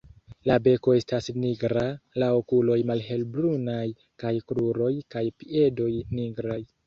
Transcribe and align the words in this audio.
La 0.49 0.53
beko 0.67 0.93
estas 0.99 1.27
nigra, 1.41 1.83
la 2.23 2.29
okuloj 2.37 2.77
malhelbrunaj 2.91 3.85
kaj 4.23 4.33
kruroj 4.53 4.91
kaj 5.17 5.23
piedoj 5.43 5.91
nigraj. 6.21 6.61